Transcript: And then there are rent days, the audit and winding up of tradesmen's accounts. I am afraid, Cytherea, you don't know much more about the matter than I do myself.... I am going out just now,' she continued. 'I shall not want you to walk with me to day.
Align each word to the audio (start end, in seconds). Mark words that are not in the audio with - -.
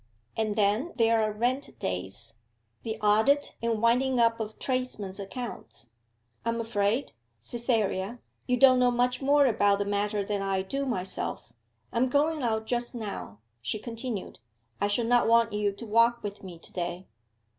And 0.35 0.55
then 0.55 0.93
there 0.95 1.21
are 1.21 1.31
rent 1.31 1.77
days, 1.77 2.33
the 2.81 2.99
audit 3.01 3.53
and 3.61 3.83
winding 3.83 4.19
up 4.19 4.39
of 4.39 4.57
tradesmen's 4.57 5.19
accounts. 5.19 5.89
I 6.43 6.49
am 6.49 6.59
afraid, 6.59 7.11
Cytherea, 7.39 8.17
you 8.47 8.57
don't 8.57 8.79
know 8.79 8.89
much 8.89 9.21
more 9.21 9.45
about 9.45 9.77
the 9.77 9.85
matter 9.85 10.25
than 10.25 10.41
I 10.41 10.63
do 10.63 10.87
myself.... 10.87 11.53
I 11.93 11.97
am 11.97 12.09
going 12.09 12.41
out 12.41 12.65
just 12.65 12.95
now,' 12.95 13.41
she 13.61 13.77
continued. 13.77 14.39
'I 14.81 14.87
shall 14.87 15.05
not 15.05 15.27
want 15.27 15.53
you 15.53 15.71
to 15.71 15.85
walk 15.85 16.23
with 16.23 16.41
me 16.43 16.57
to 16.57 16.73
day. 16.73 17.05